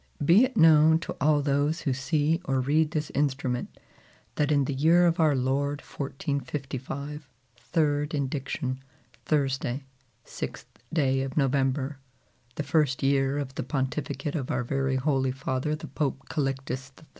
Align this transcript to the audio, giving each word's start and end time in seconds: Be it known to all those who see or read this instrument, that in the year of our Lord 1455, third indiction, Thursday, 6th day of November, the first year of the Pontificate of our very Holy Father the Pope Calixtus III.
Be 0.25 0.43
it 0.45 0.57
known 0.57 0.97
to 1.01 1.15
all 1.21 1.43
those 1.43 1.81
who 1.81 1.93
see 1.93 2.41
or 2.45 2.59
read 2.59 2.89
this 2.89 3.11
instrument, 3.11 3.77
that 4.33 4.51
in 4.51 4.65
the 4.65 4.73
year 4.73 5.05
of 5.05 5.19
our 5.19 5.35
Lord 5.35 5.79
1455, 5.81 7.29
third 7.55 8.15
indiction, 8.15 8.79
Thursday, 9.25 9.83
6th 10.25 10.65
day 10.91 11.21
of 11.21 11.37
November, 11.37 11.99
the 12.55 12.63
first 12.63 13.03
year 13.03 13.37
of 13.37 13.53
the 13.53 13.61
Pontificate 13.63 14.33
of 14.33 14.49
our 14.49 14.63
very 14.63 14.95
Holy 14.95 15.31
Father 15.31 15.75
the 15.75 15.85
Pope 15.87 16.27
Calixtus 16.29 16.91
III. 16.99 17.05